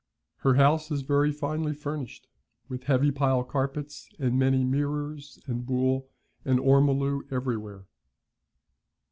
Her 0.37 0.55
house 0.55 0.89
is 0.89 1.03
very 1.03 1.31
finely 1.31 1.75
furnished, 1.75 2.27
with 2.67 2.85
heavy 2.85 3.11
pile 3.11 3.43
carpets 3.43 4.09
and 4.17 4.33
many 4.39 4.63
mirrors, 4.63 5.37
and 5.45 5.63
buhl 5.63 6.07
and 6.43 6.57
ormolu 6.59 7.31
everywhere. 7.31 7.85